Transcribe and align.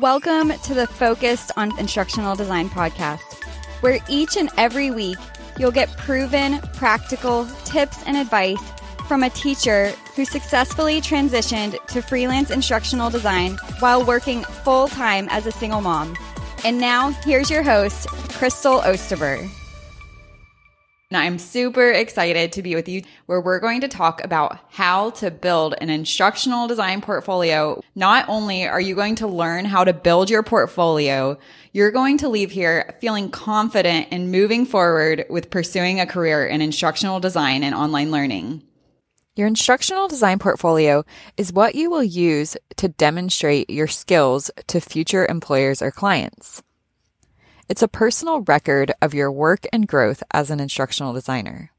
Welcome 0.00 0.54
to 0.60 0.72
the 0.72 0.86
Focused 0.86 1.52
on 1.58 1.78
Instructional 1.78 2.34
Design 2.34 2.70
podcast, 2.70 3.44
where 3.82 3.98
each 4.08 4.38
and 4.38 4.48
every 4.56 4.90
week 4.90 5.18
you'll 5.58 5.70
get 5.70 5.94
proven, 5.98 6.60
practical 6.72 7.44
tips 7.66 8.02
and 8.06 8.16
advice 8.16 8.58
from 9.06 9.22
a 9.22 9.28
teacher 9.28 9.88
who 10.16 10.24
successfully 10.24 11.02
transitioned 11.02 11.76
to 11.88 12.00
freelance 12.00 12.50
instructional 12.50 13.10
design 13.10 13.58
while 13.80 14.02
working 14.02 14.44
full 14.44 14.88
time 14.88 15.28
as 15.28 15.44
a 15.44 15.52
single 15.52 15.82
mom. 15.82 16.16
And 16.64 16.78
now, 16.78 17.10
here's 17.10 17.50
your 17.50 17.62
host, 17.62 18.08
Crystal 18.30 18.80
Osterberg. 18.80 19.50
I'm 21.16 21.38
super 21.38 21.90
excited 21.90 22.52
to 22.52 22.62
be 22.62 22.74
with 22.74 22.88
you 22.88 23.02
where 23.26 23.40
we're 23.40 23.60
going 23.60 23.80
to 23.82 23.88
talk 23.88 24.22
about 24.22 24.58
how 24.70 25.10
to 25.10 25.30
build 25.30 25.74
an 25.80 25.90
instructional 25.90 26.68
design 26.68 27.00
portfolio. 27.00 27.82
Not 27.94 28.28
only 28.28 28.66
are 28.66 28.80
you 28.80 28.94
going 28.94 29.16
to 29.16 29.26
learn 29.26 29.64
how 29.64 29.84
to 29.84 29.92
build 29.92 30.30
your 30.30 30.42
portfolio, 30.42 31.38
you're 31.72 31.90
going 31.90 32.18
to 32.18 32.28
leave 32.28 32.50
here 32.50 32.96
feeling 33.00 33.30
confident 33.30 34.08
in 34.10 34.30
moving 34.30 34.66
forward 34.66 35.24
with 35.30 35.50
pursuing 35.50 36.00
a 36.00 36.06
career 36.06 36.46
in 36.46 36.60
instructional 36.60 37.20
design 37.20 37.62
and 37.62 37.74
online 37.74 38.10
learning. 38.10 38.62
Your 39.34 39.46
instructional 39.46 40.08
design 40.08 40.38
portfolio 40.38 41.04
is 41.38 41.54
what 41.54 41.74
you 41.74 41.88
will 41.88 42.04
use 42.04 42.56
to 42.76 42.88
demonstrate 42.88 43.70
your 43.70 43.86
skills 43.86 44.50
to 44.66 44.80
future 44.80 45.24
employers 45.26 45.80
or 45.80 45.90
clients. 45.90 46.62
It's 47.68 47.82
a 47.82 47.88
personal 47.88 48.40
record 48.40 48.92
of 49.00 49.14
your 49.14 49.30
work 49.30 49.66
and 49.72 49.86
growth 49.86 50.22
as 50.32 50.50
an 50.50 50.58
instructional 50.58 51.12
designer. 51.12 51.70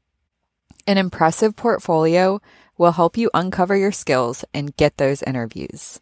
An 0.86 0.98
impressive 0.98 1.56
portfolio 1.56 2.40
will 2.78 2.92
help 2.92 3.16
you 3.16 3.30
uncover 3.34 3.76
your 3.76 3.92
skills 3.92 4.44
and 4.54 4.76
get 4.76 4.96
those 4.96 5.22
interviews. 5.22 6.00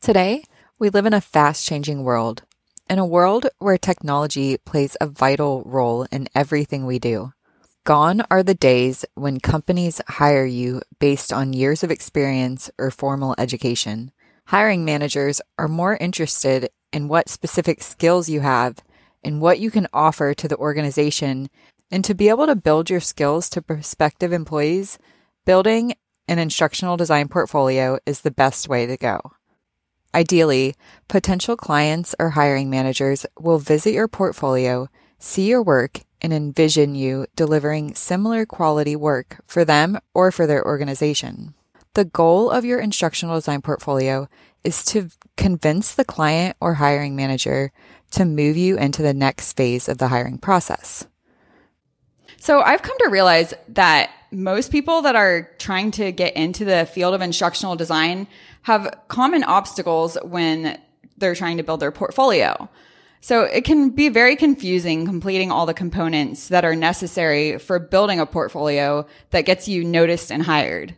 Today, 0.00 0.44
we 0.78 0.90
live 0.90 1.06
in 1.06 1.14
a 1.14 1.20
fast 1.20 1.64
changing 1.64 2.02
world, 2.02 2.42
in 2.90 2.98
a 2.98 3.06
world 3.06 3.46
where 3.58 3.78
technology 3.78 4.58
plays 4.58 4.96
a 5.00 5.06
vital 5.06 5.62
role 5.64 6.06
in 6.10 6.28
everything 6.34 6.84
we 6.84 6.98
do. 6.98 7.32
Gone 7.84 8.22
are 8.30 8.42
the 8.42 8.54
days 8.54 9.04
when 9.14 9.40
companies 9.40 10.00
hire 10.08 10.44
you 10.44 10.82
based 10.98 11.32
on 11.32 11.52
years 11.52 11.82
of 11.82 11.90
experience 11.90 12.70
or 12.78 12.90
formal 12.90 13.36
education. 13.38 14.10
Hiring 14.46 14.84
managers 14.84 15.40
are 15.58 15.68
more 15.68 15.96
interested 15.96 16.68
in 16.92 17.08
what 17.08 17.28
specific 17.28 17.82
skills 17.82 18.28
you 18.28 18.40
have 18.40 18.82
and 19.24 19.40
what 19.40 19.60
you 19.60 19.70
can 19.70 19.86
offer 19.92 20.34
to 20.34 20.48
the 20.48 20.56
organization. 20.56 21.48
And 21.90 22.04
to 22.04 22.14
be 22.14 22.28
able 22.28 22.46
to 22.46 22.56
build 22.56 22.90
your 22.90 23.00
skills 23.00 23.48
to 23.50 23.62
prospective 23.62 24.32
employees, 24.32 24.98
building 25.44 25.94
an 26.28 26.38
instructional 26.38 26.96
design 26.96 27.28
portfolio 27.28 27.98
is 28.06 28.20
the 28.20 28.30
best 28.30 28.68
way 28.68 28.86
to 28.86 28.96
go. 28.96 29.20
Ideally, 30.14 30.74
potential 31.08 31.56
clients 31.56 32.14
or 32.18 32.30
hiring 32.30 32.68
managers 32.68 33.24
will 33.38 33.58
visit 33.58 33.94
your 33.94 34.08
portfolio, 34.08 34.88
see 35.18 35.48
your 35.48 35.62
work, 35.62 36.00
and 36.20 36.32
envision 36.32 36.94
you 36.94 37.26
delivering 37.34 37.94
similar 37.94 38.46
quality 38.46 38.94
work 38.94 39.42
for 39.46 39.64
them 39.64 39.98
or 40.14 40.30
for 40.30 40.46
their 40.46 40.64
organization. 40.64 41.54
The 41.94 42.04
goal 42.04 42.50
of 42.50 42.64
your 42.64 42.78
instructional 42.78 43.34
design 43.34 43.60
portfolio 43.60 44.28
is 44.64 44.84
to 44.86 45.10
convince 45.36 45.94
the 45.94 46.04
client 46.04 46.56
or 46.60 46.74
hiring 46.74 47.16
manager 47.16 47.72
to 48.12 48.24
move 48.24 48.56
you 48.56 48.76
into 48.78 49.02
the 49.02 49.14
next 49.14 49.54
phase 49.56 49.88
of 49.88 49.98
the 49.98 50.08
hiring 50.08 50.38
process. 50.38 51.06
So 52.38 52.60
I've 52.60 52.82
come 52.82 52.96
to 52.98 53.08
realize 53.08 53.54
that 53.68 54.10
most 54.30 54.72
people 54.72 55.02
that 55.02 55.14
are 55.14 55.50
trying 55.58 55.90
to 55.92 56.10
get 56.10 56.34
into 56.34 56.64
the 56.64 56.86
field 56.86 57.14
of 57.14 57.20
instructional 57.20 57.76
design 57.76 58.26
have 58.62 58.98
common 59.08 59.44
obstacles 59.44 60.16
when 60.22 60.80
they're 61.18 61.34
trying 61.34 61.58
to 61.58 61.62
build 61.62 61.80
their 61.80 61.92
portfolio. 61.92 62.68
So 63.20 63.42
it 63.42 63.64
can 63.64 63.90
be 63.90 64.08
very 64.08 64.34
confusing 64.34 65.06
completing 65.06 65.52
all 65.52 65.66
the 65.66 65.74
components 65.74 66.48
that 66.48 66.64
are 66.64 66.74
necessary 66.74 67.58
for 67.58 67.78
building 67.78 68.18
a 68.18 68.26
portfolio 68.26 69.06
that 69.30 69.42
gets 69.42 69.68
you 69.68 69.84
noticed 69.84 70.32
and 70.32 70.42
hired. 70.42 70.96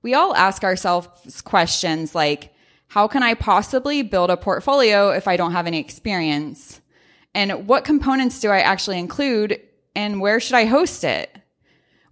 We 0.00 0.14
all 0.14 0.34
ask 0.34 0.64
ourselves 0.64 1.42
questions 1.42 2.14
like, 2.14 2.54
how 2.88 3.08
can 3.08 3.22
I 3.22 3.34
possibly 3.34 4.02
build 4.02 4.30
a 4.30 4.36
portfolio 4.36 5.10
if 5.10 5.28
I 5.28 5.36
don't 5.36 5.52
have 5.52 5.66
any 5.66 5.78
experience? 5.78 6.80
And 7.34 7.66
what 7.68 7.84
components 7.84 8.40
do 8.40 8.48
I 8.48 8.60
actually 8.60 8.98
include 8.98 9.60
and 9.94 10.20
where 10.20 10.40
should 10.40 10.54
I 10.54 10.66
host 10.66 11.04
it? 11.04 11.34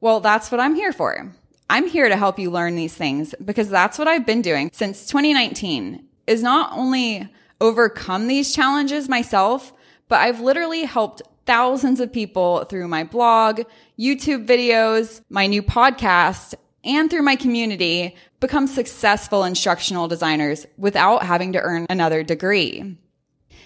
Well, 0.00 0.20
that's 0.20 0.50
what 0.50 0.60
I'm 0.60 0.74
here 0.74 0.92
for. 0.92 1.32
I'm 1.70 1.86
here 1.86 2.08
to 2.08 2.16
help 2.16 2.38
you 2.38 2.50
learn 2.50 2.76
these 2.76 2.94
things 2.94 3.34
because 3.42 3.70
that's 3.70 3.98
what 3.98 4.08
I've 4.08 4.26
been 4.26 4.42
doing 4.42 4.70
since 4.72 5.06
2019 5.06 6.04
is 6.26 6.42
not 6.42 6.72
only 6.72 7.28
overcome 7.60 8.26
these 8.26 8.54
challenges 8.54 9.08
myself, 9.08 9.72
but 10.08 10.20
I've 10.20 10.40
literally 10.40 10.84
helped 10.84 11.22
thousands 11.46 12.00
of 12.00 12.12
people 12.12 12.64
through 12.64 12.88
my 12.88 13.04
blog, 13.04 13.62
YouTube 13.98 14.46
videos, 14.46 15.20
my 15.28 15.46
new 15.46 15.62
podcast, 15.62 16.54
and 16.84 17.10
through 17.10 17.22
my 17.22 17.36
community 17.36 18.16
become 18.40 18.66
successful 18.66 19.44
instructional 19.44 20.08
designers 20.08 20.66
without 20.76 21.22
having 21.22 21.52
to 21.52 21.60
earn 21.60 21.86
another 21.88 22.22
degree. 22.22 22.80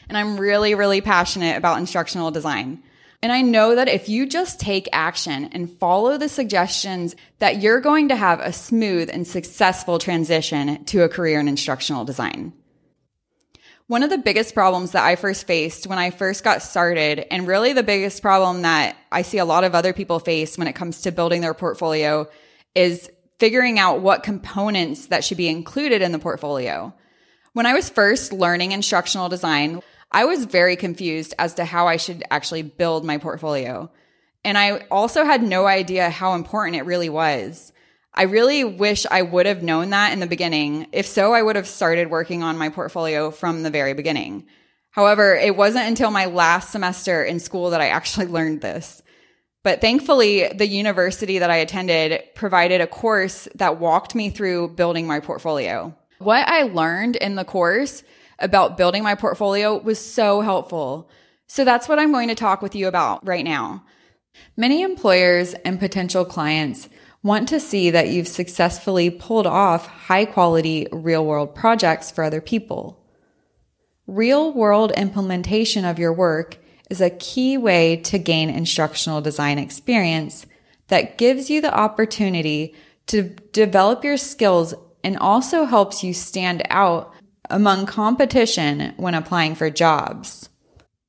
And 0.08 0.16
I'm 0.16 0.38
really, 0.38 0.74
really 0.74 1.00
passionate 1.00 1.56
about 1.56 1.78
instructional 1.78 2.30
design. 2.30 2.82
And 3.20 3.32
I 3.32 3.42
know 3.42 3.74
that 3.74 3.88
if 3.88 4.08
you 4.08 4.26
just 4.26 4.60
take 4.60 4.88
action 4.92 5.46
and 5.52 5.70
follow 5.78 6.16
the 6.16 6.28
suggestions 6.28 7.16
that 7.40 7.60
you're 7.60 7.80
going 7.80 8.08
to 8.08 8.16
have 8.16 8.38
a 8.40 8.52
smooth 8.52 9.10
and 9.12 9.26
successful 9.26 9.98
transition 9.98 10.84
to 10.84 11.02
a 11.02 11.08
career 11.08 11.40
in 11.40 11.48
instructional 11.48 12.04
design. 12.04 12.52
One 13.88 14.02
of 14.02 14.10
the 14.10 14.18
biggest 14.18 14.54
problems 14.54 14.92
that 14.92 15.04
I 15.04 15.16
first 15.16 15.46
faced 15.46 15.86
when 15.86 15.98
I 15.98 16.10
first 16.10 16.44
got 16.44 16.62
started, 16.62 17.26
and 17.32 17.48
really 17.48 17.72
the 17.72 17.82
biggest 17.82 18.20
problem 18.20 18.62
that 18.62 18.96
I 19.10 19.22
see 19.22 19.38
a 19.38 19.46
lot 19.46 19.64
of 19.64 19.74
other 19.74 19.94
people 19.94 20.20
face 20.20 20.58
when 20.58 20.68
it 20.68 20.74
comes 20.74 21.00
to 21.00 21.10
building 21.10 21.40
their 21.40 21.54
portfolio 21.54 22.28
is 22.78 23.10
figuring 23.40 23.80
out 23.80 24.02
what 24.02 24.22
components 24.22 25.06
that 25.06 25.24
should 25.24 25.36
be 25.36 25.48
included 25.48 26.00
in 26.00 26.12
the 26.12 26.18
portfolio. 26.20 26.94
When 27.52 27.66
I 27.66 27.74
was 27.74 27.90
first 27.90 28.32
learning 28.32 28.70
instructional 28.70 29.28
design, 29.28 29.82
I 30.12 30.26
was 30.26 30.44
very 30.44 30.76
confused 30.76 31.34
as 31.40 31.54
to 31.54 31.64
how 31.64 31.88
I 31.88 31.96
should 31.96 32.22
actually 32.30 32.62
build 32.62 33.04
my 33.04 33.18
portfolio. 33.18 33.90
And 34.44 34.56
I 34.56 34.86
also 34.92 35.24
had 35.24 35.42
no 35.42 35.66
idea 35.66 36.08
how 36.08 36.34
important 36.34 36.76
it 36.76 36.86
really 36.86 37.08
was. 37.08 37.72
I 38.14 38.22
really 38.22 38.62
wish 38.62 39.06
I 39.10 39.22
would 39.22 39.46
have 39.46 39.64
known 39.64 39.90
that 39.90 40.12
in 40.12 40.20
the 40.20 40.28
beginning. 40.28 40.86
If 40.92 41.06
so, 41.06 41.34
I 41.34 41.42
would 41.42 41.56
have 41.56 41.66
started 41.66 42.10
working 42.10 42.44
on 42.44 42.58
my 42.58 42.68
portfolio 42.68 43.32
from 43.32 43.64
the 43.64 43.70
very 43.70 43.92
beginning. 43.92 44.46
However, 44.90 45.34
it 45.34 45.56
wasn't 45.56 45.88
until 45.88 46.12
my 46.12 46.26
last 46.26 46.70
semester 46.70 47.24
in 47.24 47.40
school 47.40 47.70
that 47.70 47.80
I 47.80 47.88
actually 47.88 48.26
learned 48.38 48.60
this. 48.60 49.02
But 49.62 49.80
thankfully, 49.80 50.48
the 50.48 50.66
university 50.66 51.38
that 51.40 51.50
I 51.50 51.56
attended 51.56 52.22
provided 52.34 52.80
a 52.80 52.86
course 52.86 53.48
that 53.56 53.80
walked 53.80 54.14
me 54.14 54.30
through 54.30 54.68
building 54.68 55.06
my 55.06 55.20
portfolio. 55.20 55.94
What 56.18 56.48
I 56.48 56.62
learned 56.62 57.16
in 57.16 57.34
the 57.34 57.44
course 57.44 58.02
about 58.38 58.76
building 58.76 59.02
my 59.02 59.14
portfolio 59.14 59.76
was 59.76 59.98
so 59.98 60.40
helpful. 60.40 61.10
So 61.48 61.64
that's 61.64 61.88
what 61.88 61.98
I'm 61.98 62.12
going 62.12 62.28
to 62.28 62.34
talk 62.34 62.62
with 62.62 62.74
you 62.74 62.86
about 62.88 63.26
right 63.26 63.44
now. 63.44 63.84
Many 64.56 64.82
employers 64.82 65.54
and 65.54 65.80
potential 65.80 66.24
clients 66.24 66.88
want 67.22 67.48
to 67.48 67.58
see 67.58 67.90
that 67.90 68.08
you've 68.08 68.28
successfully 68.28 69.10
pulled 69.10 69.46
off 69.46 69.86
high 69.86 70.24
quality 70.24 70.86
real 70.92 71.24
world 71.26 71.54
projects 71.54 72.10
for 72.10 72.22
other 72.22 72.40
people. 72.40 73.04
Real 74.06 74.52
world 74.52 74.92
implementation 74.92 75.84
of 75.84 75.98
your 75.98 76.12
work 76.12 76.58
is 76.90 77.00
a 77.00 77.10
key 77.10 77.56
way 77.56 77.96
to 77.96 78.18
gain 78.18 78.50
instructional 78.50 79.20
design 79.20 79.58
experience 79.58 80.46
that 80.88 81.18
gives 81.18 81.50
you 81.50 81.60
the 81.60 81.74
opportunity 81.74 82.74
to 83.06 83.22
develop 83.52 84.04
your 84.04 84.16
skills 84.16 84.74
and 85.04 85.16
also 85.18 85.64
helps 85.64 86.02
you 86.02 86.12
stand 86.12 86.62
out 86.70 87.12
among 87.50 87.86
competition 87.86 88.92
when 88.96 89.14
applying 89.14 89.54
for 89.54 89.70
jobs. 89.70 90.48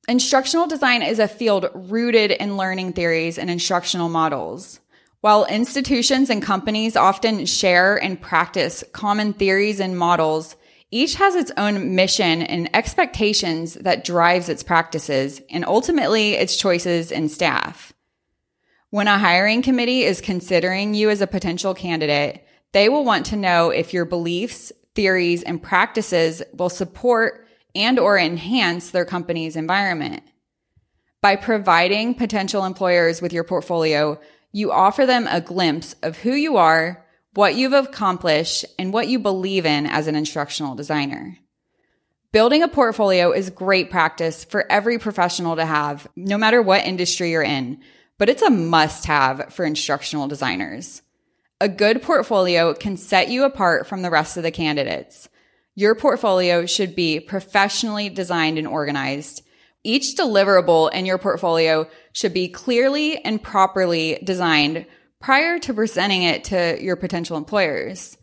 Instructional 0.08 0.66
design 0.66 1.02
is 1.02 1.18
a 1.18 1.28
field 1.28 1.66
rooted 1.74 2.30
in 2.30 2.56
learning 2.56 2.92
theories 2.92 3.38
and 3.38 3.50
instructional 3.50 4.08
models. 4.08 4.80
While 5.20 5.44
institutions 5.44 6.30
and 6.30 6.42
companies 6.42 6.96
often 6.96 7.44
share 7.44 8.02
and 8.02 8.20
practice 8.20 8.82
common 8.92 9.34
theories 9.34 9.78
and 9.78 9.98
models, 9.98 10.56
each 10.90 11.14
has 11.14 11.34
its 11.34 11.52
own 11.56 11.94
mission 11.94 12.42
and 12.42 12.74
expectations 12.74 13.74
that 13.74 14.04
drives 14.04 14.48
its 14.48 14.62
practices 14.62 15.40
and 15.50 15.64
ultimately 15.64 16.34
its 16.34 16.56
choices 16.56 17.12
in 17.12 17.28
staff. 17.28 17.92
When 18.90 19.06
a 19.06 19.18
hiring 19.18 19.62
committee 19.62 20.02
is 20.02 20.20
considering 20.20 20.94
you 20.94 21.10
as 21.10 21.20
a 21.20 21.28
potential 21.28 21.74
candidate, 21.74 22.44
they 22.72 22.88
will 22.88 23.04
want 23.04 23.26
to 23.26 23.36
know 23.36 23.70
if 23.70 23.92
your 23.92 24.04
beliefs, 24.04 24.72
theories, 24.94 25.44
and 25.44 25.62
practices 25.62 26.42
will 26.52 26.68
support 26.68 27.46
and 27.74 27.98
or 27.98 28.18
enhance 28.18 28.90
their 28.90 29.04
company's 29.04 29.54
environment. 29.54 30.24
By 31.20 31.36
providing 31.36 32.14
potential 32.14 32.64
employers 32.64 33.22
with 33.22 33.32
your 33.32 33.44
portfolio, 33.44 34.18
you 34.50 34.72
offer 34.72 35.06
them 35.06 35.28
a 35.28 35.40
glimpse 35.40 35.94
of 36.02 36.18
who 36.18 36.32
you 36.32 36.56
are, 36.56 37.06
what 37.34 37.54
you've 37.54 37.72
accomplished, 37.72 38.64
and 38.78 38.92
what 38.92 39.08
you 39.08 39.18
believe 39.18 39.64
in 39.64 39.86
as 39.86 40.06
an 40.06 40.16
instructional 40.16 40.74
designer. 40.74 41.36
Building 42.32 42.62
a 42.62 42.68
portfolio 42.68 43.32
is 43.32 43.50
great 43.50 43.90
practice 43.90 44.44
for 44.44 44.70
every 44.70 44.98
professional 44.98 45.56
to 45.56 45.64
have, 45.64 46.06
no 46.16 46.38
matter 46.38 46.62
what 46.62 46.86
industry 46.86 47.30
you're 47.30 47.42
in, 47.42 47.80
but 48.18 48.28
it's 48.28 48.42
a 48.42 48.50
must 48.50 49.06
have 49.06 49.52
for 49.52 49.64
instructional 49.64 50.28
designers. 50.28 51.02
A 51.60 51.68
good 51.68 52.02
portfolio 52.02 52.72
can 52.74 52.96
set 52.96 53.28
you 53.28 53.44
apart 53.44 53.86
from 53.86 54.02
the 54.02 54.10
rest 54.10 54.36
of 54.36 54.42
the 54.42 54.50
candidates. 54.50 55.28
Your 55.74 55.94
portfolio 55.94 56.66
should 56.66 56.94
be 56.94 57.20
professionally 57.20 58.08
designed 58.08 58.58
and 58.58 58.66
organized. 58.66 59.42
Each 59.82 60.16
deliverable 60.16 60.92
in 60.92 61.06
your 61.06 61.18
portfolio 61.18 61.88
should 62.12 62.34
be 62.34 62.48
clearly 62.48 63.18
and 63.24 63.42
properly 63.42 64.20
designed 64.22 64.86
prior 65.20 65.58
to 65.60 65.74
presenting 65.74 66.22
it 66.22 66.44
to 66.44 66.82
your 66.82 66.96
potential 66.96 67.36
employers. 67.36 68.16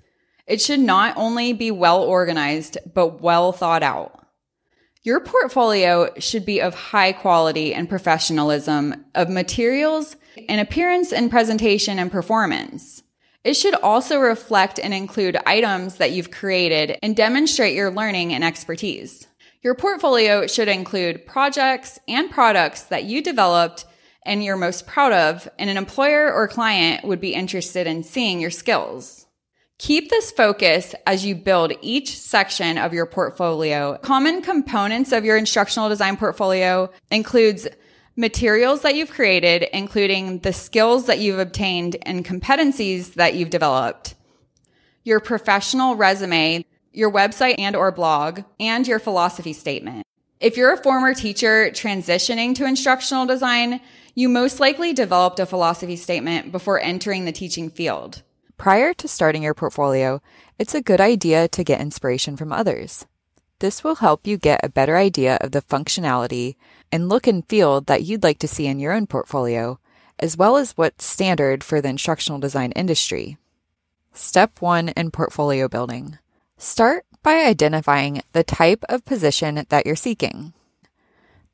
It 0.47 0.61
should 0.61 0.79
not 0.79 1.15
only 1.17 1.53
be 1.53 1.71
well 1.71 2.01
organized, 2.01 2.77
but 2.93 3.21
well 3.21 3.51
thought 3.51 3.83
out. 3.83 4.25
Your 5.03 5.19
portfolio 5.19 6.09
should 6.17 6.45
be 6.45 6.59
of 6.59 6.73
high 6.73 7.13
quality 7.13 7.73
and 7.73 7.87
professionalism 7.87 9.05
of 9.15 9.29
materials 9.29 10.17
and 10.49 10.59
appearance 10.59 11.13
and 11.13 11.29
presentation 11.29 11.99
and 11.99 12.11
performance. 12.11 13.03
It 13.43 13.53
should 13.53 13.75
also 13.75 14.19
reflect 14.19 14.79
and 14.79 14.93
include 14.93 15.37
items 15.45 15.95
that 15.95 16.11
you've 16.11 16.31
created 16.31 16.97
and 17.01 17.15
demonstrate 17.15 17.75
your 17.75 17.89
learning 17.89 18.33
and 18.33 18.43
expertise. 18.43 19.27
Your 19.61 19.75
portfolio 19.75 20.47
should 20.47 20.67
include 20.67 21.25
projects 21.25 21.99
and 22.07 22.29
products 22.29 22.83
that 22.83 23.05
you 23.05 23.21
developed 23.21 23.85
and 24.27 24.43
you're 24.43 24.57
most 24.57 24.85
proud 24.85 25.13
of, 25.13 25.49
and 25.57 25.69
an 25.69 25.77
employer 25.77 26.31
or 26.31 26.47
client 26.47 27.03
would 27.05 27.19
be 27.19 27.33
interested 27.33 27.87
in 27.87 28.03
seeing 28.03 28.39
your 28.39 28.51
skills. 28.51 29.25
Keep 29.79 30.09
this 30.09 30.31
focus 30.31 30.95
as 31.05 31.25
you 31.25 31.35
build 31.35 31.71
each 31.81 32.17
section 32.17 32.77
of 32.77 32.93
your 32.93 33.05
portfolio. 33.05 33.97
Common 33.99 34.41
components 34.41 35.11
of 35.11 35.23
your 35.23 35.37
instructional 35.37 35.87
design 35.87 36.17
portfolio 36.17 36.89
includes 37.11 37.67
materials 38.15 38.81
that 38.81 38.95
you've 38.95 39.11
created, 39.11 39.67
including 39.73 40.39
the 40.39 40.51
skills 40.51 41.05
that 41.05 41.19
you've 41.19 41.37
obtained 41.37 41.95
and 42.01 42.25
competencies 42.25 43.13
that 43.13 43.35
you've 43.35 43.51
developed, 43.51 44.15
your 45.03 45.19
professional 45.19 45.95
resume, 45.95 46.65
your 46.91 47.11
website 47.11 47.55
and 47.59 47.75
or 47.75 47.91
blog, 47.91 48.41
and 48.59 48.87
your 48.87 48.97
philosophy 48.97 49.53
statement. 49.53 50.03
If 50.39 50.57
you're 50.57 50.73
a 50.73 50.81
former 50.81 51.13
teacher 51.13 51.69
transitioning 51.69 52.55
to 52.55 52.65
instructional 52.65 53.27
design, 53.27 53.79
you 54.17 54.27
most 54.27 54.59
likely 54.59 54.93
developed 54.93 55.39
a 55.39 55.45
philosophy 55.45 55.95
statement 55.95 56.51
before 56.51 56.79
entering 56.79 57.25
the 57.25 57.31
teaching 57.31 57.69
field. 57.69 58.23
Prior 58.57 58.91
to 58.95 59.07
starting 59.07 59.43
your 59.43 59.53
portfolio, 59.53 60.23
it's 60.57 60.73
a 60.73 60.81
good 60.81 60.99
idea 60.99 61.47
to 61.49 61.63
get 61.63 61.79
inspiration 61.79 62.35
from 62.35 62.51
others. 62.51 63.05
This 63.59 63.83
will 63.83 63.97
help 63.97 64.25
you 64.25 64.35
get 64.37 64.61
a 64.63 64.69
better 64.69 64.97
idea 64.97 65.37
of 65.39 65.51
the 65.51 65.61
functionality 65.61 66.55
and 66.91 67.09
look 67.09 67.27
and 67.27 67.47
feel 67.47 67.79
that 67.81 68.05
you'd 68.05 68.23
like 68.23 68.39
to 68.39 68.47
see 68.47 68.65
in 68.65 68.79
your 68.79 68.91
own 68.91 69.05
portfolio, 69.05 69.79
as 70.17 70.35
well 70.35 70.57
as 70.57 70.71
what's 70.71 71.05
standard 71.05 71.63
for 71.63 71.79
the 71.79 71.89
instructional 71.89 72.39
design 72.39 72.71
industry. 72.71 73.37
Step 74.13 74.63
one 74.63 74.89
in 74.89 75.11
portfolio 75.11 75.67
building. 75.67 76.17
Start 76.57 77.05
by 77.21 77.43
identifying 77.43 78.23
the 78.33 78.43
type 78.43 78.83
of 78.89 79.05
position 79.05 79.63
that 79.69 79.85
you're 79.85 79.95
seeking. 79.95 80.53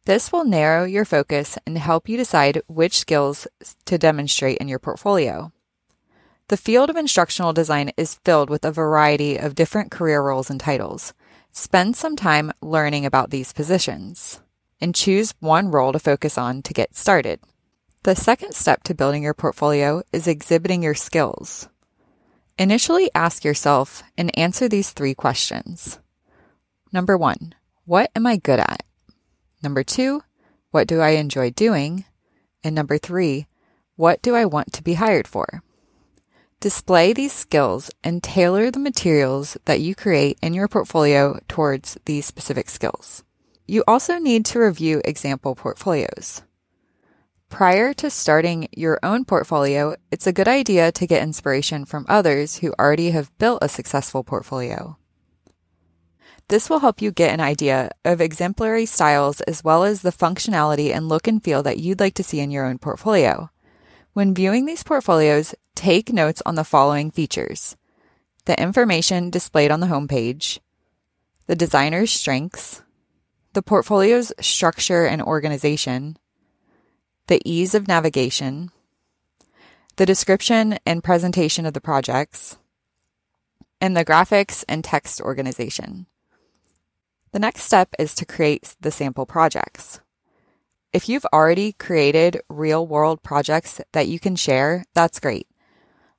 This 0.05 0.33
will 0.33 0.43
narrow 0.43 0.83
your 0.83 1.05
focus 1.05 1.57
and 1.65 1.77
help 1.77 2.09
you 2.09 2.17
decide 2.17 2.61
which 2.67 2.99
skills 2.99 3.47
to 3.85 3.97
demonstrate 3.97 4.57
in 4.57 4.67
your 4.67 4.79
portfolio. 4.79 5.53
The 6.49 6.57
field 6.57 6.89
of 6.89 6.97
instructional 6.97 7.53
design 7.53 7.91
is 7.95 8.19
filled 8.25 8.49
with 8.49 8.65
a 8.65 8.71
variety 8.71 9.37
of 9.37 9.55
different 9.55 9.91
career 9.91 10.21
roles 10.21 10.49
and 10.49 10.59
titles. 10.59 11.13
Spend 11.53 11.95
some 11.95 12.17
time 12.17 12.51
learning 12.61 13.05
about 13.05 13.29
these 13.29 13.53
positions 13.53 14.41
and 14.81 14.93
choose 14.93 15.33
one 15.39 15.71
role 15.71 15.93
to 15.93 15.99
focus 15.99 16.37
on 16.37 16.61
to 16.63 16.73
get 16.73 16.97
started. 16.97 17.39
The 18.03 18.15
second 18.15 18.53
step 18.53 18.83
to 18.83 18.93
building 18.93 19.23
your 19.23 19.33
portfolio 19.33 20.03
is 20.11 20.27
exhibiting 20.27 20.83
your 20.83 20.95
skills. 20.95 21.69
Initially 22.59 23.09
ask 23.15 23.45
yourself 23.45 24.03
and 24.17 24.37
answer 24.37 24.67
these 24.67 24.91
three 24.91 25.13
questions. 25.15 25.99
Number 26.91 27.17
one, 27.17 27.55
what 27.85 28.11
am 28.13 28.27
I 28.27 28.35
good 28.35 28.59
at? 28.59 28.83
Number 29.63 29.81
two, 29.81 30.21
what 30.71 30.87
do 30.87 30.99
I 30.99 31.11
enjoy 31.11 31.51
doing? 31.51 32.03
And 32.65 32.75
number 32.75 32.97
three, 32.97 33.47
what 33.95 34.21
do 34.21 34.35
I 34.35 34.43
want 34.43 34.73
to 34.73 34.83
be 34.83 34.95
hired 34.95 35.25
for? 35.25 35.63
Display 36.59 37.13
these 37.13 37.31
skills 37.31 37.89
and 38.03 38.21
tailor 38.21 38.69
the 38.69 38.79
materials 38.79 39.57
that 39.63 39.79
you 39.79 39.95
create 39.95 40.37
in 40.41 40.53
your 40.53 40.67
portfolio 40.67 41.39
towards 41.47 41.97
these 42.05 42.25
specific 42.25 42.69
skills. 42.69 43.23
You 43.65 43.85
also 43.87 44.17
need 44.17 44.45
to 44.47 44.59
review 44.59 45.01
example 45.05 45.55
portfolios. 45.55 46.41
Prior 47.47 47.93
to 47.93 48.09
starting 48.09 48.67
your 48.71 48.99
own 49.01 49.23
portfolio, 49.23 49.95
it's 50.11 50.27
a 50.27 50.33
good 50.33 50.47
idea 50.47 50.91
to 50.91 51.07
get 51.07 51.23
inspiration 51.23 51.85
from 51.85 52.05
others 52.09 52.57
who 52.57 52.73
already 52.77 53.11
have 53.11 53.37
built 53.37 53.59
a 53.61 53.69
successful 53.69 54.23
portfolio. 54.23 54.97
This 56.53 56.69
will 56.69 56.81
help 56.81 57.01
you 57.01 57.09
get 57.09 57.33
an 57.33 57.39
idea 57.39 57.89
of 58.05 58.21
exemplary 58.21 58.85
styles 58.85 59.41
as 59.41 59.63
well 59.63 59.83
as 59.83 60.03
the 60.03 60.11
functionality 60.11 60.93
and 60.93 61.09
look 61.09 61.27
and 61.27 61.43
feel 61.43 61.63
that 61.63 61.79
you'd 61.79 61.99
like 61.99 62.13
to 62.13 62.23
see 62.23 62.39
in 62.39 62.51
your 62.51 62.67
own 62.67 62.77
portfolio. 62.77 63.49
When 64.13 64.35
viewing 64.35 64.65
these 64.65 64.83
portfolios, 64.83 65.55
take 65.73 66.13
notes 66.13 66.43
on 66.45 66.53
the 66.53 66.63
following 66.63 67.09
features 67.09 67.75
the 68.45 68.61
information 68.61 69.31
displayed 69.31 69.71
on 69.71 69.79
the 69.79 69.87
homepage, 69.87 70.59
the 71.47 71.55
designer's 71.55 72.11
strengths, 72.11 72.83
the 73.53 73.63
portfolio's 73.63 74.31
structure 74.39 75.07
and 75.07 75.23
organization, 75.23 76.17
the 77.25 77.41
ease 77.43 77.73
of 77.73 77.87
navigation, 77.87 78.69
the 79.95 80.05
description 80.05 80.77
and 80.85 81.03
presentation 81.03 81.65
of 81.65 81.73
the 81.73 81.81
projects, 81.81 82.59
and 83.81 83.97
the 83.97 84.05
graphics 84.05 84.63
and 84.69 84.83
text 84.83 85.19
organization. 85.19 86.05
The 87.33 87.39
next 87.39 87.63
step 87.63 87.89
is 87.97 88.13
to 88.15 88.27
create 88.27 88.75
the 88.79 88.91
sample 88.91 89.25
projects. 89.25 89.99
If 90.93 91.09
you've 91.09 91.25
already 91.33 91.73
created 91.73 92.39
real 92.47 92.85
world 92.85 93.23
projects 93.23 93.81
that 93.91 94.07
you 94.07 94.19
can 94.19 94.35
share, 94.35 94.85
that's 94.93 95.19
great. 95.19 95.47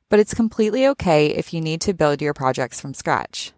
But 0.08 0.18
it's 0.18 0.34
completely 0.34 0.88
okay 0.88 1.28
if 1.28 1.54
you 1.54 1.60
need 1.60 1.80
to 1.82 1.94
build 1.94 2.20
your 2.20 2.34
projects 2.34 2.80
from 2.80 2.94
scratch. 2.94 3.52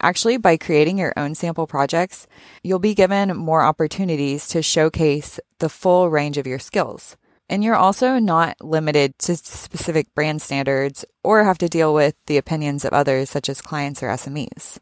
Actually, 0.00 0.38
by 0.38 0.56
creating 0.56 0.96
your 0.96 1.12
own 1.18 1.34
sample 1.34 1.66
projects, 1.66 2.26
you'll 2.64 2.78
be 2.78 2.94
given 2.94 3.36
more 3.36 3.60
opportunities 3.60 4.48
to 4.48 4.62
showcase 4.62 5.38
the 5.58 5.68
full 5.68 6.08
range 6.08 6.38
of 6.38 6.46
your 6.46 6.58
skills. 6.58 7.18
And 7.50 7.62
you're 7.62 7.76
also 7.76 8.18
not 8.18 8.56
limited 8.62 9.18
to 9.18 9.36
specific 9.36 10.14
brand 10.14 10.40
standards 10.40 11.04
or 11.22 11.44
have 11.44 11.58
to 11.58 11.68
deal 11.68 11.92
with 11.92 12.14
the 12.24 12.38
opinions 12.38 12.86
of 12.86 12.94
others, 12.94 13.28
such 13.28 13.50
as 13.50 13.60
clients 13.60 14.02
or 14.02 14.08
SMEs. 14.08 14.78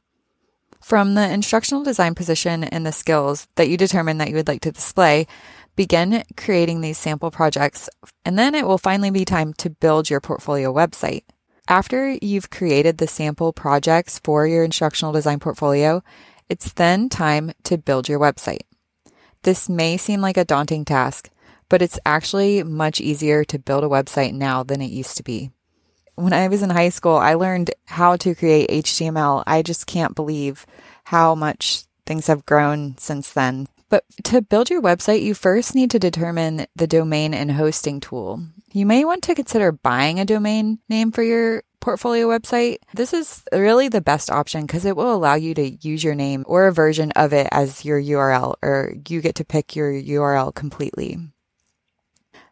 From 0.89 1.13
the 1.13 1.31
instructional 1.31 1.85
design 1.85 2.15
position 2.15 2.65
and 2.65 2.87
the 2.87 2.93
skills 2.93 3.47
that 3.57 3.69
you 3.69 3.77
determine 3.77 4.17
that 4.17 4.31
you 4.31 4.37
would 4.37 4.49
like 4.49 4.63
to 4.63 4.73
display, 4.73 5.27
begin 5.77 6.25
creating 6.35 6.81
these 6.81 6.97
sample 6.97 7.31
projects, 7.31 7.91
and 8.25 8.39
then 8.39 8.55
it 8.55 8.67
will 8.67 8.79
finally 8.79 9.11
be 9.11 9.27
time 9.27 9.53
to 9.59 9.69
build 9.69 10.09
your 10.09 10.23
portfolio 10.23 10.73
website. 10.73 11.25
After 11.69 12.17
you've 12.23 12.49
created 12.49 12.97
the 12.97 13.07
sample 13.07 13.53
projects 13.53 14.19
for 14.25 14.47
your 14.47 14.65
instructional 14.65 15.13
design 15.13 15.41
portfolio, 15.41 16.03
it's 16.49 16.73
then 16.73 17.11
time 17.11 17.53
to 17.65 17.77
build 17.77 18.09
your 18.09 18.19
website. 18.19 18.63
This 19.43 19.69
may 19.69 19.99
seem 19.99 20.23
like 20.23 20.39
a 20.39 20.45
daunting 20.47 20.87
task, 20.87 21.29
but 21.69 21.83
it's 21.83 22.01
actually 22.07 22.63
much 22.63 22.99
easier 22.99 23.45
to 23.45 23.59
build 23.59 23.85
a 23.85 23.89
website 23.89 24.33
now 24.33 24.63
than 24.63 24.81
it 24.81 24.91
used 24.91 25.19
to 25.19 25.23
be 25.23 25.51
when 26.19 26.33
I 26.33 26.49
was 26.49 26.63
in 26.63 26.71
high 26.71 26.89
school, 26.89 27.17
I 27.17 27.35
learned 27.35 27.71
how 27.87 28.17
to 28.17 28.35
create 28.35 28.71
HTML. 28.71 29.45
I 29.47 29.63
just 29.63 29.87
can't 29.87 30.17
believe 30.17 30.67
how 31.05 31.35
much 31.37 31.85
things 32.07 32.27
have 32.27 32.45
grown 32.45 32.99
since 32.99 33.33
then. 33.33 33.69
But 33.89 34.05
to 34.25 34.43
build 34.43 34.69
your 34.69 34.83
website, 34.83 35.23
you 35.23 35.33
first 35.33 35.75
need 35.75 35.91
to 35.93 35.99
determine 35.99 36.67
the 36.75 36.89
domain 36.89 37.33
and 37.35 37.53
hosting 37.53 38.01
tool. 38.01 38.43
You 38.73 38.85
may 38.85 39.05
want 39.05 39.23
to 39.25 39.35
consider 39.35 39.71
buying 39.71 40.19
a 40.19 40.25
domain 40.25 40.81
name 40.89 41.13
for 41.13 41.23
your 41.23 41.63
portfolio 41.81 42.27
website. 42.27 42.79
This 42.93 43.15
is 43.15 43.45
really 43.53 43.89
the 43.89 44.01
best 44.01 44.29
option 44.31 44.67
because 44.67 44.85
it 44.85 44.97
will 44.97 45.15
allow 45.15 45.35
you 45.35 45.55
to 45.55 45.71
use 45.71 46.03
your 46.03 46.17
name 46.17 46.45
or 46.49 46.67
a 46.67 46.73
version 46.73 47.13
of 47.13 47.33
it 47.33 47.47
as 47.53 47.85
your 47.85 48.03
URL, 48.03 48.57
or 48.61 48.93
you 49.09 49.21
get 49.21 49.37
to 49.37 49.45
pick 49.45 49.77
your 49.77 49.93
URL 49.93 50.53
completely. 50.53 51.19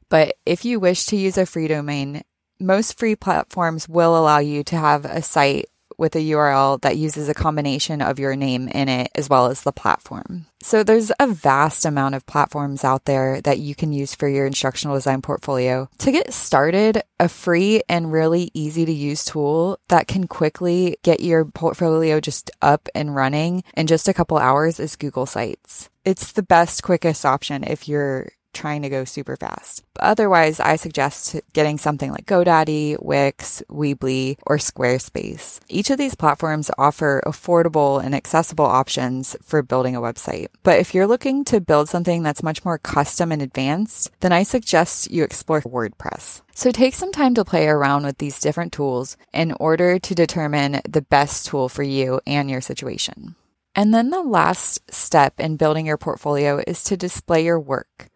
But 0.09 0.37
if 0.47 0.65
you 0.65 0.79
wish 0.79 1.07
to 1.07 1.17
use 1.17 1.37
a 1.37 1.45
free 1.45 1.67
domain, 1.67 2.23
most 2.59 2.99
free 2.99 3.17
platforms 3.17 3.89
will 3.89 4.17
allow 4.17 4.39
you 4.39 4.65
to 4.65 4.77
have 4.77 5.05
a 5.05 5.23
site 5.23 5.67
with 5.99 6.15
a 6.15 6.31
URL 6.31 6.81
that 6.83 6.97
uses 6.97 7.29
a 7.29 7.35
combination 7.35 8.03
of 8.03 8.19
your 8.19 8.37
name 8.37 8.69
in 8.69 8.89
it 8.89 9.11
as 9.15 9.29
well 9.29 9.47
as 9.47 9.63
the 9.63 9.73
platform. 9.73 10.47
So 10.63 10.83
there's 10.83 11.13
a 11.19 11.27
vast 11.27 11.85
amount 11.85 12.15
of 12.15 12.27
platforms 12.27 12.85
out 12.85 13.05
there 13.05 13.41
that 13.43 13.59
you 13.59 13.75
can 13.75 13.93
use 13.93 14.15
for 14.15 14.29
your 14.29 14.47
instructional 14.47 14.97
design 14.97 15.23
portfolio. 15.23 15.89
To 15.99 16.13
get 16.13 16.33
started, 16.33 17.03
a 17.21 17.29
free 17.29 17.83
and 17.89 18.13
really 18.13 18.51
easy 18.53 18.85
to 18.85 18.93
use 18.93 19.25
tool 19.25 19.79
that 19.89 20.09
can 20.09 20.27
quickly 20.27 20.97
get 21.03 21.21
your 21.21 21.45
portfolio 21.45 22.21
just 22.21 22.51
up 22.61 22.89
and 22.95 23.15
running 23.15 23.63
in 23.77 23.87
just 23.87 24.09
a 24.09 24.15
couple 24.15 24.39
hours 24.39 24.81
is 24.81 24.97
Google 24.97 25.27
Sites. 25.27 25.89
It's 26.05 26.33
the 26.33 26.43
best, 26.43 26.83
quickest 26.83 27.25
option 27.25 27.65
if 27.65 27.89
you're 27.89 28.29
trying 28.57 28.83
to 28.83 28.89
go 28.89 29.05
super 29.05 29.37
fast. 29.37 29.85
But 29.95 30.05
otherwise, 30.05 30.59
I 30.59 30.77
suggest 30.77 31.37
getting 31.53 31.79
something 31.79 32.11
like 32.11 32.27
GoDaddy, 32.27 32.97
Wix, 33.03 33.63
Weebly, 33.69 34.39
or 34.47 34.57
Squarespace. 34.57 35.61
Each 35.69 35.91
of 35.91 35.99
these 35.99 36.15
platforms 36.15 36.71
offer 36.79 37.23
affordable 37.27 38.03
and 38.03 38.15
accessible 38.15 38.65
options 38.65 39.37
for 39.43 39.63
building 39.63 39.95
a 39.95 40.01
website. 40.01 40.49
But 40.63 40.81
if 40.81 40.95
you're 40.95 41.07
looking 41.07 41.45
to 41.47 41.61
build 41.61 41.89
something 41.89 42.23
that's 42.23 42.43
much 42.43 42.65
more 42.65 42.79
custom 42.79 43.31
and 43.31 43.43
advanced, 43.43 44.11
then 44.21 44.33
I 44.33 44.43
suggest 44.43 45.11
you 45.11 45.23
explore 45.23 45.61
WordPress. 45.61 46.43
So 46.55 46.71
take 46.71 46.95
some 46.95 47.13
time 47.13 47.35
to 47.35 47.45
play 47.45 47.69
around 47.69 48.05
with 48.05 48.19
these 48.19 48.41
different 48.41 48.73
tools 48.73 49.17
in 49.33 49.53
order 49.61 49.99
to 49.99 50.15
determine 50.15 50.81
the 50.89 51.03
best 51.03 51.47
tool 51.47 51.69
for 51.69 51.83
you 51.83 52.21
and 52.27 52.51
your 52.51 52.63
situation. 52.63 53.37
And 53.75 53.93
then 53.93 54.09
the 54.09 54.23
last 54.23 54.81
step 54.91 55.39
in 55.39 55.59
building 55.59 55.85
your 55.85 55.99
portfolio 55.99 56.63
is 56.67 56.83
to 56.85 56.97
display 56.97 57.45
your 57.45 57.61
work. 57.61 58.09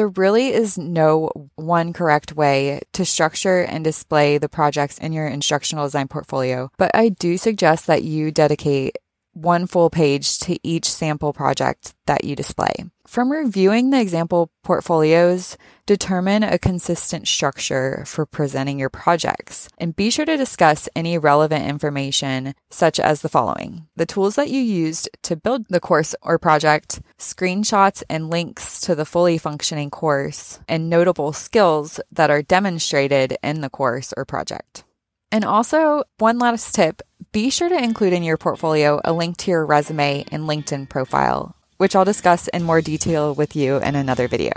There 0.00 0.08
really 0.08 0.48
is 0.48 0.78
no 0.78 1.30
one 1.56 1.92
correct 1.92 2.32
way 2.32 2.80
to 2.94 3.04
structure 3.04 3.60
and 3.60 3.84
display 3.84 4.38
the 4.38 4.48
projects 4.48 4.96
in 4.96 5.12
your 5.12 5.26
instructional 5.26 5.84
design 5.84 6.08
portfolio, 6.08 6.70
but 6.78 6.90
I 6.94 7.10
do 7.10 7.36
suggest 7.36 7.86
that 7.86 8.02
you 8.02 8.30
dedicate 8.30 8.96
one 9.34 9.66
full 9.66 9.90
page 9.90 10.38
to 10.38 10.58
each 10.66 10.90
sample 10.90 11.34
project 11.34 11.92
that 12.06 12.24
you 12.24 12.34
display. 12.34 12.72
From 13.10 13.32
reviewing 13.32 13.90
the 13.90 14.00
example 14.00 14.52
portfolios, 14.62 15.56
determine 15.84 16.44
a 16.44 16.60
consistent 16.60 17.26
structure 17.26 18.04
for 18.06 18.24
presenting 18.24 18.78
your 18.78 18.88
projects 18.88 19.68
and 19.78 19.96
be 19.96 20.10
sure 20.10 20.24
to 20.24 20.36
discuss 20.36 20.88
any 20.94 21.18
relevant 21.18 21.66
information 21.66 22.54
such 22.70 23.00
as 23.00 23.22
the 23.22 23.28
following. 23.28 23.88
The 23.96 24.06
tools 24.06 24.36
that 24.36 24.48
you 24.48 24.60
used 24.60 25.10
to 25.24 25.34
build 25.34 25.66
the 25.68 25.80
course 25.80 26.14
or 26.22 26.38
project, 26.38 27.00
screenshots 27.18 28.04
and 28.08 28.30
links 28.30 28.80
to 28.82 28.94
the 28.94 29.04
fully 29.04 29.38
functioning 29.38 29.90
course, 29.90 30.60
and 30.68 30.88
notable 30.88 31.32
skills 31.32 31.98
that 32.12 32.30
are 32.30 32.42
demonstrated 32.42 33.36
in 33.42 33.60
the 33.60 33.70
course 33.70 34.14
or 34.16 34.24
project. 34.24 34.84
And 35.32 35.44
also, 35.44 36.04
one 36.18 36.38
last 36.38 36.76
tip 36.76 37.02
be 37.32 37.50
sure 37.50 37.68
to 37.68 37.82
include 37.82 38.12
in 38.12 38.22
your 38.22 38.36
portfolio 38.36 39.00
a 39.04 39.12
link 39.12 39.36
to 39.38 39.50
your 39.50 39.66
resume 39.66 40.24
and 40.32 40.44
LinkedIn 40.44 40.88
profile, 40.88 41.56
which 41.80 41.96
I'll 41.96 42.04
discuss 42.04 42.46
in 42.48 42.62
more 42.62 42.82
detail 42.82 43.34
with 43.34 43.56
you 43.56 43.78
in 43.78 43.94
another 43.94 44.28
video. 44.28 44.52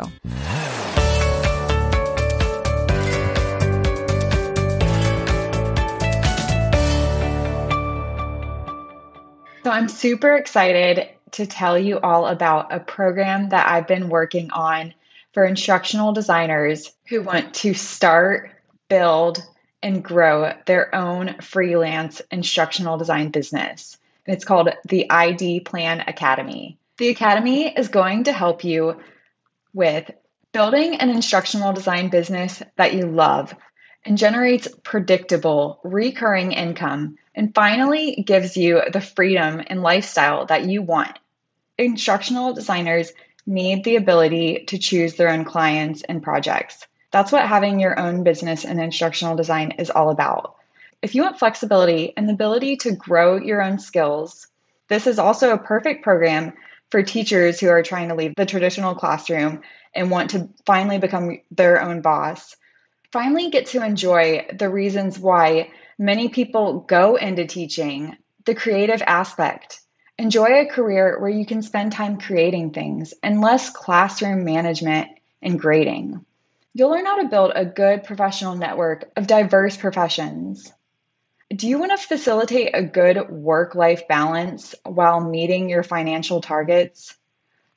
So, 9.64 9.72
I'm 9.72 9.88
super 9.88 10.36
excited 10.36 11.08
to 11.32 11.46
tell 11.46 11.80
you 11.80 11.98
all 11.98 12.28
about 12.28 12.74
a 12.74 12.82
program 12.82 13.48
that 13.50 13.70
I've 13.70 13.88
been 13.88 14.10
working 14.10 14.52
on 14.52 14.94
for 15.32 15.46
instructional 15.46 16.12
designers 16.12 16.92
who 17.08 17.22
want 17.22 17.54
to 17.54 17.74
start, 17.74 18.52
build, 18.90 19.42
and 19.82 20.04
grow 20.04 20.52
their 20.66 20.94
own 20.94 21.40
freelance 21.40 22.22
instructional 22.32 22.98
design 22.98 23.30
business. 23.30 23.98
It's 24.26 24.44
called 24.44 24.68
the 24.84 25.10
ID 25.10 25.62
Plan 25.62 26.02
Academy. 26.02 26.78
The 26.98 27.10
Academy 27.10 27.74
is 27.76 27.88
going 27.88 28.26
to 28.26 28.32
help 28.34 28.64
you 28.64 29.02
with 29.74 30.12
building 30.52 30.98
an 30.98 31.10
instructional 31.10 31.74
design 31.74 32.10
business 32.10 32.62
that 32.76 32.94
you 32.94 33.08
love 33.08 33.56
and 34.06 34.16
generates 34.16 34.68
predictable, 34.84 35.80
recurring 35.84 36.52
income, 36.52 37.18
and 37.34 37.56
finally 37.56 38.24
gives 38.28 38.56
you 38.56 38.80
the 38.92 39.02
freedom 39.02 39.60
and 39.66 39.82
lifestyle 39.82 40.46
that 40.46 40.66
you 40.66 40.84
want. 40.84 41.18
Instructional 41.80 42.54
designers 42.54 43.12
need 43.48 43.84
the 43.84 43.96
ability 43.96 44.66
to 44.68 44.78
choose 44.78 45.16
their 45.16 45.30
own 45.30 45.46
clients 45.46 46.04
and 46.04 46.22
projects. 46.22 46.86
That's 47.10 47.32
what 47.32 47.48
having 47.48 47.80
your 47.80 48.00
own 48.00 48.24
business 48.24 48.66
in 48.66 48.80
instructional 48.80 49.36
design 49.36 49.72
is 49.80 49.90
all 49.90 50.12
about. 50.12 50.58
If 51.02 51.16
you 51.16 51.24
want 51.24 51.40
flexibility 51.40 52.14
and 52.16 52.30
the 52.30 52.34
ability 52.34 52.78
to 52.78 52.96
grow 52.96 53.38
your 53.38 53.64
own 53.64 53.80
skills, 53.80 54.46
this 54.90 55.08
is 55.08 55.18
also 55.18 55.54
a 55.54 55.58
perfect 55.58 56.04
program 56.04 56.54
for 56.94 57.02
teachers 57.02 57.60
who 57.60 57.70
are 57.70 57.82
trying 57.82 58.10
to 58.10 58.14
leave 58.14 58.36
the 58.36 58.46
traditional 58.46 58.94
classroom 58.94 59.62
and 59.96 60.12
want 60.12 60.30
to 60.30 60.48
finally 60.64 61.00
become 61.00 61.40
their 61.50 61.82
own 61.82 62.02
boss. 62.02 62.56
Finally, 63.12 63.50
get 63.50 63.66
to 63.66 63.84
enjoy 63.84 64.46
the 64.54 64.70
reasons 64.70 65.18
why 65.18 65.72
many 65.98 66.30
people 66.30 66.82
go 66.82 67.16
into 67.16 67.48
teaching, 67.48 68.16
the 68.46 68.54
creative 68.54 69.02
aspect. 69.02 69.82
Enjoy 70.20 70.46
a 70.46 70.68
career 70.68 71.20
where 71.20 71.32
you 71.32 71.48
can 71.48 71.64
spend 71.64 71.94
time 71.94 72.20
creating 72.20 72.70
things 72.70 73.16
and 73.24 73.42
less 73.42 73.72
classroom 73.72 74.46
management 74.46 75.08
and 75.42 75.60
grading. 75.60 76.24
You'll 76.76 76.92
learn 76.92 77.08
how 77.08 77.24
to 77.24 77.28
build 77.28 77.54
a 77.56 77.66
good 77.66 78.04
professional 78.04 78.56
network 78.56 79.12
of 79.16 79.26
diverse 79.26 79.78
professions. 79.78 80.72
Do 81.54 81.68
you 81.68 81.78
want 81.78 81.92
to 81.92 81.98
facilitate 81.98 82.72
a 82.74 82.82
good 82.82 83.30
work 83.30 83.76
life 83.76 84.08
balance 84.08 84.74
while 84.86 85.20
meeting 85.20 85.70
your 85.70 85.84
financial 85.84 86.42
targets? 86.42 87.16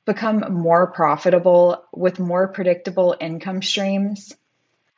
Become 0.05 0.53
more 0.53 0.87
profitable 0.87 1.83
with 1.91 2.17
more 2.17 2.47
predictable 2.47 3.15
income 3.19 3.61
streams? 3.61 4.33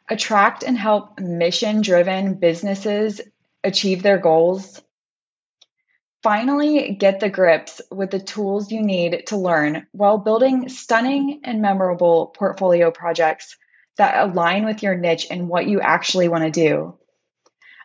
Attract 0.08 0.64
and 0.64 0.78
help 0.78 1.20
mission 1.20 1.82
driven 1.82 2.36
businesses 2.36 3.20
achieve 3.64 4.04
their 4.04 4.20
goals? 4.20 4.80
Finally, 6.22 6.94
get 6.94 7.20
the 7.20 7.30
grips 7.30 7.82
with 7.92 8.12
the 8.12 8.20
tools 8.20 8.72
you 8.72 8.82
need 8.82 9.24
to 9.28 9.38
learn 9.38 9.88
while 9.92 10.20
building 10.20 10.70
stunning 10.70 11.42
and 11.44 11.62
memorable 11.62 12.28
portfolio 12.28 12.92
projects 12.92 13.58
that 13.98 14.30
align 14.30 14.64
with 14.64 14.84
your 14.84 14.96
niche 14.96 15.28
and 15.32 15.50
what 15.50 15.68
you 15.68 15.82
actually 15.82 16.30
want 16.30 16.44
to 16.44 16.52
do. 16.52 16.99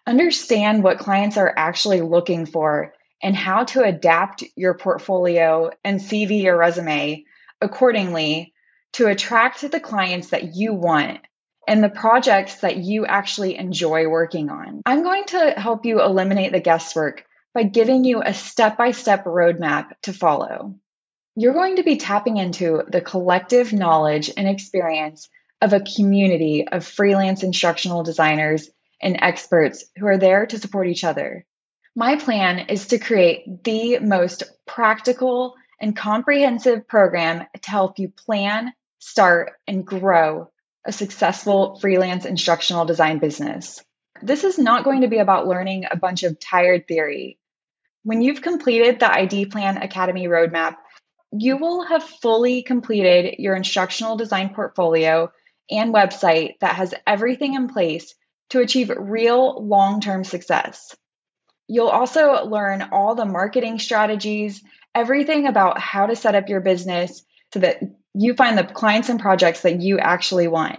Understand 0.07 0.83
what 0.83 0.99
clients 0.99 1.37
are 1.37 1.53
actually 1.57 2.03
looking 2.03 2.47
for 2.47 2.93
and 3.23 3.35
how 3.35 3.65
to 3.65 3.83
adapt 3.83 4.45
your 4.55 4.75
portfolio 4.75 5.71
and 5.83 5.99
CV 5.99 6.45
or 6.45 6.57
resume 6.57 7.25
accordingly 7.61 8.53
to 8.93 9.07
attract 9.07 9.69
the 9.71 9.81
clients 9.81 10.31
that 10.31 10.55
you 10.55 10.75
want 10.75 11.21
and 11.67 11.83
the 11.83 11.89
projects 11.89 12.57
that 12.57 12.77
you 12.77 13.07
actually 13.07 13.57
enjoy 13.57 14.07
working 14.07 14.51
on. 14.51 14.83
I'm 14.85 15.03
going 15.03 15.25
to 15.29 15.55
help 15.57 15.87
you 15.87 16.03
eliminate 16.03 16.53
the 16.53 16.61
guesswork 16.61 17.25
by 17.55 17.63
giving 17.63 18.05
you 18.05 18.21
a 18.23 18.35
step 18.35 18.77
by 18.77 18.91
step 18.91 19.25
roadmap 19.25 19.93
to 20.03 20.13
follow. 20.13 20.75
You're 21.37 21.55
going 21.55 21.77
to 21.77 21.83
be 21.83 21.97
tapping 21.97 22.37
into 22.37 22.83
the 22.87 23.01
collective 23.01 23.73
knowledge 23.73 24.31
and 24.37 24.47
experience 24.47 25.29
of 25.63 25.73
a 25.73 25.81
community 25.81 26.69
of 26.69 26.85
freelance 26.85 27.43
instructional 27.43 28.03
designers 28.03 28.69
and 29.01 29.19
experts 29.21 29.85
who 29.97 30.07
are 30.07 30.19
there 30.19 30.47
to 30.47 30.59
support 30.59 30.89
each 30.89 31.05
other. 31.05 31.45
My 31.97 32.17
plan 32.17 32.67
is 32.71 32.89
to 32.89 32.99
create 32.99 33.63
the 33.63 34.01
most 34.01 34.43
practical 34.67 35.55
and 35.81 35.97
comprehensive 35.97 36.89
program 36.89 37.47
to 37.61 37.71
help 37.71 37.99
you 37.99 38.09
plan, 38.09 38.73
start, 38.99 39.53
and 39.67 39.87
grow 39.87 40.51
a 40.87 40.93
successful 40.93 41.79
freelance 41.81 42.25
instructional 42.25 42.85
design 42.85 43.19
business. 43.19 43.83
This 44.23 44.45
is 44.45 44.59
not 44.59 44.85
going 44.85 45.03
to 45.03 45.09
be 45.09 45.19
about 45.19 45.47
learning 45.47 45.85
a 45.91 45.97
bunch 45.97 46.23
of 46.23 46.39
tired 46.39 46.87
theory. 46.89 47.39
When 48.03 48.23
you've 48.23 48.43
completed 48.43 49.01
the 49.01 49.13
ID 49.13 49.47
Plan 49.47 49.79
Academy 49.79 50.27
roadmap, 50.27 50.77
you 51.33 51.57
will 51.57 51.85
have 51.85 52.03
fully 52.03 52.63
completed 52.63 53.37
your 53.39 53.57
instructional 53.57 54.17
design 54.17 54.55
portfolio 54.55 55.33
and 55.71 55.95
website 55.95 56.59
that 56.61 56.77
has 56.77 56.95
everything 57.07 57.55
in 57.55 57.69
place 57.69 58.15
to 58.55 58.61
achieve 58.61 58.89
real 58.97 59.61
long 59.61 60.01
term 60.01 60.23
success. 60.23 60.95
You'll 61.67 61.89
also 61.89 62.45
learn 62.45 62.89
all 62.93 63.17
the 63.17 63.25
marketing 63.25 63.81
strategies, 63.81 64.63
everything 64.95 65.49
about 65.49 65.81
how 65.81 66.07
to 66.07 66.15
set 66.15 66.37
up 66.37 66.49
your 66.49 66.61
business 66.61 67.25
so 67.53 67.59
that 67.61 67.83
you 68.15 68.35
find 68.35 68.57
the 68.57 68.63
clients 68.63 69.09
and 69.09 69.19
projects 69.19 69.63
that 69.63 69.81
you 69.81 69.99
actually 69.99 70.47
want. 70.47 70.79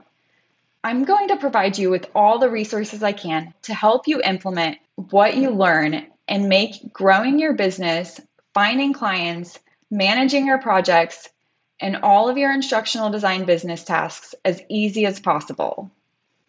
I'm 0.85 1.03
going 1.03 1.27
to 1.29 1.37
provide 1.37 1.77
you 1.77 1.89
with 1.89 2.09
all 2.15 2.39
the 2.39 2.49
resources 2.49 3.03
I 3.03 3.11
can 3.11 3.53
to 3.63 3.73
help 3.73 4.07
you 4.07 4.21
implement 4.21 4.77
what 4.95 5.35
you 5.35 5.49
learn 5.49 6.07
and 6.29 6.47
make 6.47 6.93
growing 6.93 7.39
your 7.39 7.55
business, 7.55 8.21
finding 8.53 8.93
clients, 8.93 9.59
managing 9.91 10.47
your 10.47 10.59
projects, 10.59 11.27
and 11.81 11.97
all 11.97 12.29
of 12.29 12.37
your 12.37 12.53
instructional 12.53 13.09
design 13.09 13.43
business 13.43 13.83
tasks 13.83 14.33
as 14.45 14.61
easy 14.69 15.05
as 15.05 15.19
possible. 15.19 15.91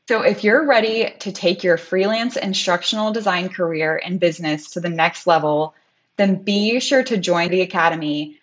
So, 0.08 0.22
if 0.22 0.44
you're 0.44 0.64
ready 0.64 1.12
to 1.20 1.32
take 1.32 1.64
your 1.64 1.76
freelance 1.76 2.36
instructional 2.36 3.12
design 3.12 3.48
career 3.48 4.00
and 4.02 4.20
business 4.20 4.70
to 4.70 4.80
the 4.80 4.88
next 4.88 5.26
level, 5.26 5.74
then 6.16 6.44
be 6.44 6.78
sure 6.78 7.02
to 7.02 7.16
join 7.16 7.50
the 7.50 7.62
Academy 7.62 8.38